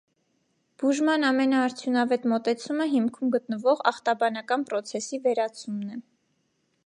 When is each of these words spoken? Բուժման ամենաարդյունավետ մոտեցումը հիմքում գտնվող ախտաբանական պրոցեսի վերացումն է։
Բուժման 0.83 1.25
ամենաարդյունավետ 1.27 2.25
մոտեցումը 2.31 2.87
հիմքում 2.95 3.33
գտնվող 3.37 3.85
ախտաբանական 3.93 4.63
պրոցեսի 4.71 5.19
վերացումն 5.27 5.93
է։ 5.97 6.01